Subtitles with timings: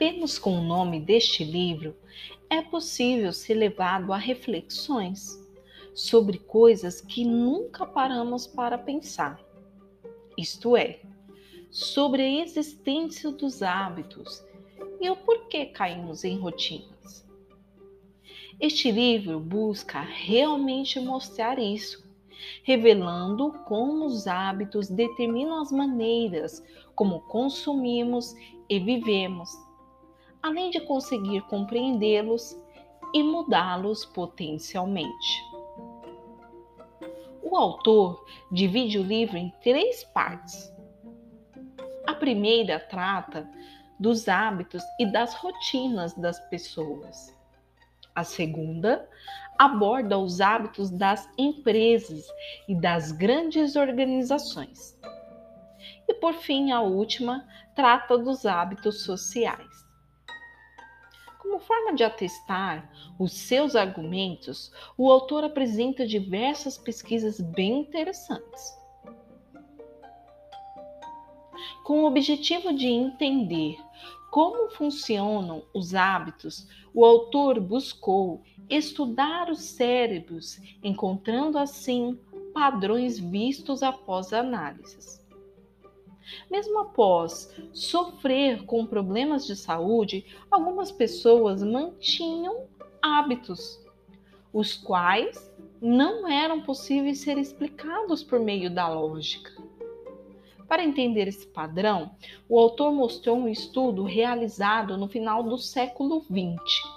[0.00, 1.94] apenas com o nome deste livro
[2.48, 5.38] é possível ser levado a reflexões
[5.94, 9.38] sobre coisas que nunca paramos para pensar.
[10.38, 11.02] Isto é,
[11.70, 14.42] sobre a existência dos hábitos
[15.02, 17.28] e o porquê caímos em rotinas.
[18.58, 22.08] Este livro busca realmente mostrar isso,
[22.62, 26.64] revelando como os hábitos determinam as maneiras
[26.94, 28.34] como consumimos
[28.66, 29.50] e vivemos,
[30.42, 32.56] além de conseguir compreendê-los
[33.14, 35.50] e mudá-los potencialmente.
[37.42, 40.72] O autor divide o livro em três partes.
[42.06, 43.48] A primeira trata
[43.98, 47.36] dos hábitos e das rotinas das pessoas.
[48.14, 49.08] A segunda
[49.58, 52.24] aborda os hábitos das empresas
[52.68, 54.98] e das grandes organizações.
[56.08, 59.69] E por fim, a última trata dos hábitos sociais.
[61.40, 68.78] Como forma de atestar os seus argumentos, o autor apresenta diversas pesquisas bem interessantes.
[71.82, 73.76] Com o objetivo de entender
[74.30, 82.18] como funcionam os hábitos, o autor buscou estudar os cérebros, encontrando assim
[82.52, 85.20] padrões vistos após análises.
[86.50, 92.66] Mesmo após sofrer com problemas de saúde, algumas pessoas mantinham
[93.02, 93.80] hábitos,
[94.52, 95.50] os quais
[95.80, 99.50] não eram possíveis ser explicados por meio da lógica.
[100.68, 102.12] Para entender esse padrão,
[102.48, 106.88] o autor mostrou um estudo realizado no final do século XX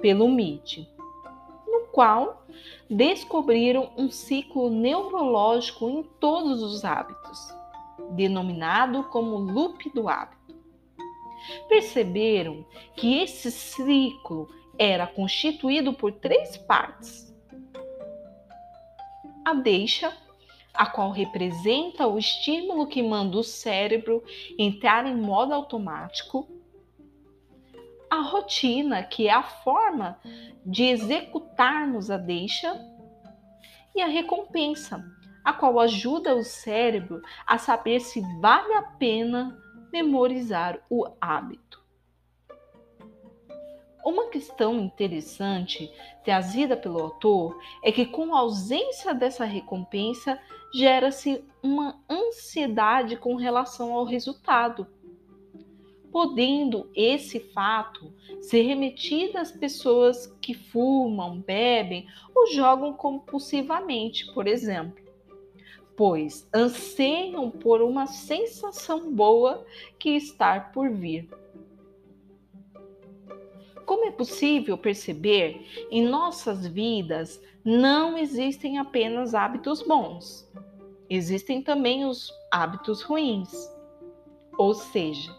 [0.00, 0.88] pelo MIT,
[1.66, 2.46] no qual
[2.88, 7.54] descobriram um ciclo neurológico em todos os hábitos,
[8.14, 10.54] denominado como loop do hábito.
[11.68, 12.64] Perceberam
[12.96, 14.48] que esse ciclo
[14.78, 17.34] era constituído por três partes:
[19.44, 20.16] a deixa,
[20.72, 24.22] a qual representa o estímulo que manda o cérebro
[24.58, 26.48] entrar em modo automático,
[28.08, 30.18] a rotina, que é a forma
[30.64, 32.78] de executarmos a deixa,
[33.94, 35.04] e a recompensa,
[35.44, 39.58] a qual ajuda o cérebro a saber se vale a pena
[39.92, 41.82] memorizar o hábito.
[44.04, 45.92] Uma questão interessante
[46.24, 50.40] trazida pelo autor é que, com a ausência dessa recompensa,
[50.74, 54.88] gera-se uma ansiedade com relação ao resultado,
[56.10, 65.01] podendo esse fato ser remetido às pessoas que fumam, bebem ou jogam compulsivamente, por exemplo,
[65.96, 69.64] pois anseiam por uma sensação boa
[69.98, 71.28] que está por vir.
[73.84, 80.50] Como é possível perceber, em nossas vidas não existem apenas hábitos bons,
[81.10, 83.52] existem também os hábitos ruins,
[84.56, 85.34] ou seja,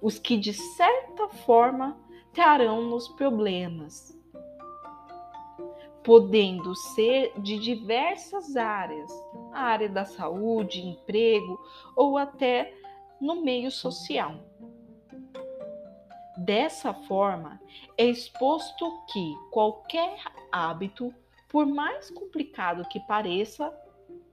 [0.00, 1.98] os que de certa forma
[2.32, 4.16] trarão-nos problemas,
[6.04, 9.12] podendo ser de diversas áreas,
[9.58, 11.58] a área da saúde, emprego
[11.96, 12.72] ou até
[13.20, 14.36] no meio social.
[16.36, 17.60] Dessa forma,
[17.96, 20.16] é exposto que qualquer
[20.52, 21.12] hábito,
[21.48, 23.72] por mais complicado que pareça,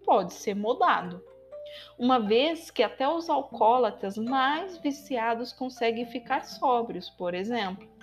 [0.05, 1.23] pode ser mudado.
[1.97, 7.94] Uma vez que até os alcoólatras mais viciados conseguem ficar sóbrios, por exemplo.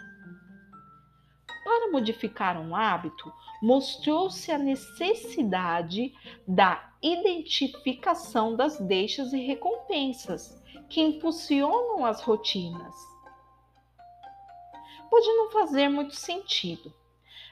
[1.65, 6.13] Para modificar um hábito, mostrou-se a necessidade
[6.47, 13.13] da identificação das deixas e recompensas que impulsionam as rotinas
[15.13, 16.91] pode não fazer muito sentido.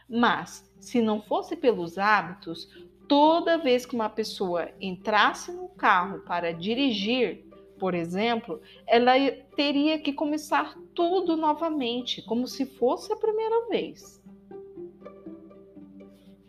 [0.08, 2.66] Mas, se não fosse pelos hábitos,
[3.06, 7.44] toda vez que uma pessoa entrasse no carro para dirigir,
[7.80, 9.12] por exemplo, ela
[9.56, 14.22] teria que começar tudo novamente, como se fosse a primeira vez.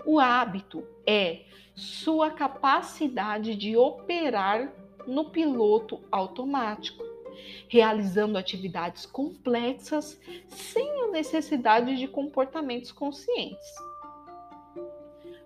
[0.05, 4.73] O hábito é sua capacidade de operar
[5.07, 7.03] no piloto automático
[7.67, 13.90] realizando atividades complexas sem a necessidade de comportamentos conscientes.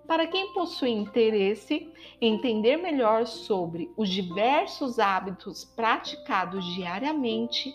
[0.06, 7.74] Para quem possui interesse em entender melhor sobre os diversos hábitos praticados diariamente,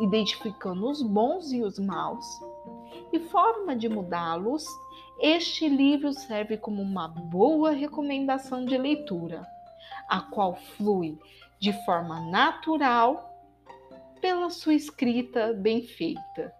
[0.00, 2.24] identificando os bons e os maus,
[3.12, 4.64] e forma de mudá-los,
[5.20, 9.44] este livro serve como uma boa recomendação de leitura,
[10.08, 11.18] a qual flui
[11.58, 13.32] de forma natural
[14.20, 16.54] pela sua escrita bem feita.